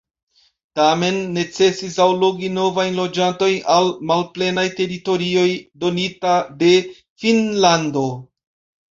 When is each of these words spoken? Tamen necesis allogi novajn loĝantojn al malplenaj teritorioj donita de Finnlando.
Tamen 0.77 1.17
necesis 1.33 1.97
allogi 2.05 2.47
novajn 2.53 2.95
loĝantojn 2.99 3.59
al 3.73 3.89
malplenaj 4.11 4.63
teritorioj 4.79 5.43
donita 5.83 6.33
de 6.63 6.71
Finnlando. 7.25 8.07